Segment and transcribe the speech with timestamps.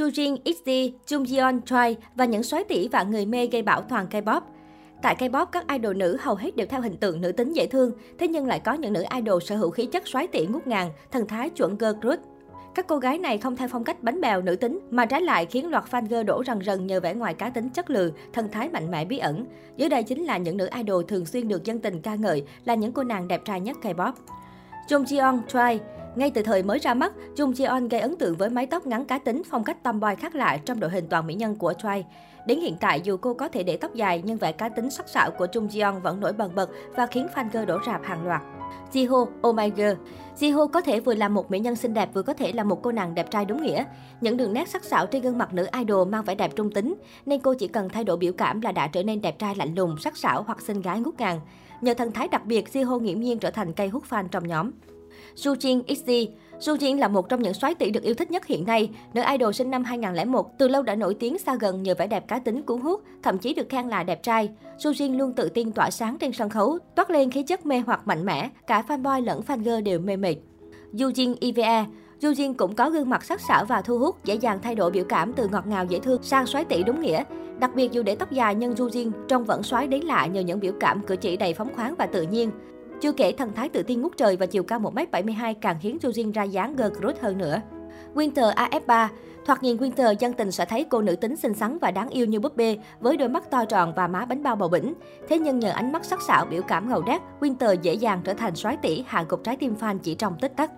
[0.00, 0.70] Jujin XD,
[1.06, 4.40] Jung Yeon Choi và những soái tỷ và người mê gây bão toàn K-pop.
[5.02, 7.92] Tại K-pop, các idol nữ hầu hết đều theo hình tượng nữ tính dễ thương,
[8.18, 10.90] thế nhưng lại có những nữ idol sở hữu khí chất soái tỷ ngút ngàn,
[11.10, 12.20] thần thái chuẩn girl crush.
[12.74, 15.46] Các cô gái này không theo phong cách bánh bèo nữ tính, mà trái lại
[15.46, 18.48] khiến loạt fan girl đổ rần rần nhờ vẻ ngoài cá tính chất lừ, thần
[18.52, 19.46] thái mạnh mẽ bí ẩn.
[19.76, 22.74] Dưới đây chính là những nữ idol thường xuyên được dân tình ca ngợi, là
[22.74, 24.12] những cô nàng đẹp trai nhất K-pop.
[24.88, 25.80] Jung Jeon Choi
[26.16, 29.04] ngay từ thời mới ra mắt, Jung Jeon gây ấn tượng với mái tóc ngắn
[29.04, 32.04] cá tính, phong cách tomboy khác lạ trong đội hình toàn mỹ nhân của Choi.
[32.46, 35.08] Đến hiện tại, dù cô có thể để tóc dài, nhưng vẻ cá tính sắc
[35.08, 38.26] sảo của Jung Jeon vẫn nổi bần bật và khiến fan girl đổ rạp hàng
[38.26, 38.42] loạt.
[38.92, 39.92] Jiho, oh my girl.
[40.38, 42.82] Jiho có thể vừa là một mỹ nhân xinh đẹp vừa có thể là một
[42.82, 43.84] cô nàng đẹp trai đúng nghĩa.
[44.20, 46.94] Những đường nét sắc sảo trên gương mặt nữ idol mang vẻ đẹp trung tính,
[47.26, 49.74] nên cô chỉ cần thay đổi biểu cảm là đã trở nên đẹp trai lạnh
[49.74, 51.40] lùng, sắc sảo hoặc xinh gái ngút ngàn.
[51.80, 54.70] Nhờ thần thái đặc biệt, Jiho nghiễm nhiên trở thành cây hút fan trong nhóm.
[55.36, 56.10] Jujin XD
[56.60, 58.90] Jujin là một trong những soái tỷ được yêu thích nhất hiện nay.
[59.14, 62.28] Nữ idol sinh năm 2001 từ lâu đã nổi tiếng xa gần nhờ vẻ đẹp
[62.28, 64.48] cá tính cuốn hút, thậm chí được khen là đẹp trai.
[64.78, 68.06] Jujin luôn tự tin tỏa sáng trên sân khấu, toát lên khí chất mê hoặc
[68.06, 70.36] mạnh mẽ, cả fanboy lẫn fan girl đều mê mệt.
[70.92, 71.84] Yujin IVE
[72.20, 75.04] Yujin cũng có gương mặt sắc sảo và thu hút, dễ dàng thay đổi biểu
[75.04, 77.24] cảm từ ngọt ngào dễ thương sang xoáy tỷ đúng nghĩa.
[77.58, 80.60] Đặc biệt dù để tóc dài nhưng Yujin trông vẫn xoáy đến lạ nhờ những
[80.60, 82.50] biểu cảm cử chỉ đầy phóng khoáng và tự nhiên.
[83.00, 86.32] Chưa kể thần thái tự tin ngút trời và chiều cao 1m72 càng khiến Jujin
[86.32, 87.60] ra dáng girl crush hơn nữa.
[88.14, 89.08] Winter AF3
[89.46, 92.26] Thoạt nhìn Winter dân tình sẽ thấy cô nữ tính xinh xắn và đáng yêu
[92.26, 94.94] như búp bê với đôi mắt to tròn và má bánh bao bầu bỉnh.
[95.28, 98.34] Thế nhưng nhờ ánh mắt sắc sảo biểu cảm ngầu đét, Winter dễ dàng trở
[98.34, 100.70] thành soái tỷ hạ gục trái tim fan chỉ trong tích tắc.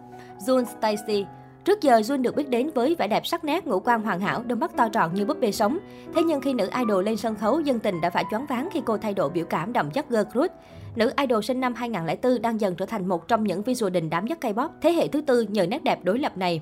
[0.47, 1.27] June Stacy
[1.64, 4.42] Trước giờ Jun được biết đến với vẻ đẹp sắc nét, ngũ quan hoàn hảo,
[4.46, 5.78] đôi mắt to tròn như búp bê sống.
[6.14, 8.82] Thế nhưng khi nữ idol lên sân khấu, dân tình đã phải choáng váng khi
[8.84, 10.52] cô thay đổi biểu cảm đậm chất girl crush.
[10.96, 14.24] Nữ idol sinh năm 2004 đang dần trở thành một trong những visual đình đám
[14.24, 16.60] nhất K-pop thế hệ thứ tư nhờ nét đẹp đối lập này.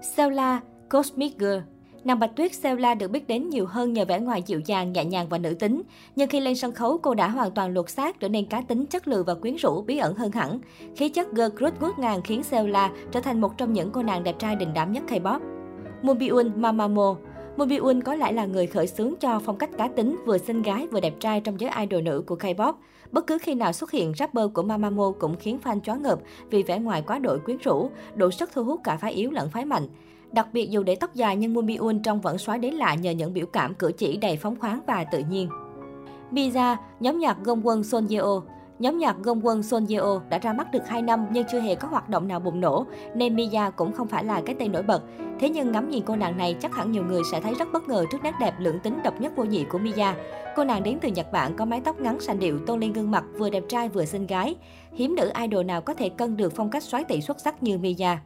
[0.00, 1.58] Sela Cosmic Girl
[2.06, 5.04] Nàng Bạch Tuyết Sela được biết đến nhiều hơn nhờ vẻ ngoài dịu dàng, nhẹ
[5.04, 5.82] nhàng và nữ tính.
[6.16, 8.86] Nhưng khi lên sân khấu, cô đã hoàn toàn lột xác, trở nên cá tính,
[8.86, 10.58] chất lừ và quyến rũ, bí ẩn hơn hẳn.
[10.96, 14.24] Khí chất girl group ngút ngàn khiến Sela trở thành một trong những cô nàng
[14.24, 15.40] đẹp trai đình đám nhất K-pop.
[16.02, 17.16] Moonbyul Mamamo
[17.56, 20.86] Moonbyul có lẽ là người khởi xướng cho phong cách cá tính, vừa xinh gái
[20.86, 22.72] vừa đẹp trai trong giới idol nữ của K-pop.
[23.12, 26.18] Bất cứ khi nào xuất hiện, rapper của Mamamoo cũng khiến fan choáng ngợp
[26.50, 29.50] vì vẻ ngoài quá đội quyến rũ, độ sức thu hút cả phái yếu lẫn
[29.50, 29.86] phái mạnh.
[30.32, 33.10] Đặc biệt dù để tóc dài nhưng Moon Bi-un trông vẫn xóa đến lạ nhờ
[33.10, 35.48] những biểu cảm cử chỉ đầy phóng khoáng và tự nhiên.
[36.32, 38.44] Biza, nhóm nhạc gông quân Son Yeo oh.
[38.78, 41.60] Nhóm nhạc gông quân Son Yeo oh đã ra mắt được 2 năm nhưng chưa
[41.60, 44.72] hề có hoạt động nào bùng nổ, nên Mia cũng không phải là cái tên
[44.72, 45.02] nổi bật.
[45.40, 47.88] Thế nhưng ngắm nhìn cô nàng này chắc hẳn nhiều người sẽ thấy rất bất
[47.88, 50.12] ngờ trước nét đẹp lưỡng tính độc nhất vô nhị của Mia.
[50.56, 53.10] Cô nàng đến từ Nhật Bản có mái tóc ngắn sành điệu tôn lên gương
[53.10, 54.56] mặt vừa đẹp trai vừa xinh gái.
[54.92, 57.78] Hiếm nữ idol nào có thể cân được phong cách xoái tỷ xuất sắc như
[57.78, 58.16] Mia.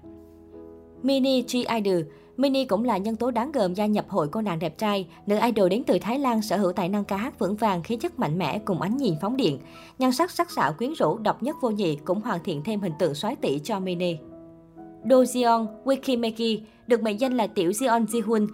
[1.03, 2.03] Mini G Idol
[2.41, 5.07] Mini cũng là nhân tố đáng gờm gia nhập hội cô nàng đẹp trai.
[5.27, 7.97] Nữ idol đến từ Thái Lan sở hữu tài năng ca hát vững vàng, khí
[7.97, 9.59] chất mạnh mẽ cùng ánh nhìn phóng điện.
[9.99, 12.93] Nhan sắc sắc sảo quyến rũ, độc nhất vô nhị cũng hoàn thiện thêm hình
[12.99, 14.17] tượng soái tỷ cho Mini.
[15.05, 18.47] Do Jeon Wikimeki được mệnh danh là tiểu Jeon Jihun.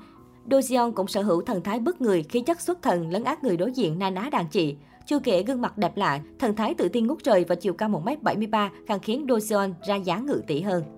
[0.47, 3.45] Do Jeon cũng sở hữu thần thái bức người, khí chất xuất thần lấn át
[3.45, 4.77] người đối diện na ná đàn chị.
[5.07, 7.89] Chưa kể gương mặt đẹp lạ, thần thái tự tin ngút trời và chiều cao
[7.89, 10.96] 1m73 càng khiến Do Jeon ra dáng ngự tỷ hơn.